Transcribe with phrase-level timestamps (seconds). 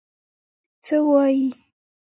[0.85, 1.47] څه وايي.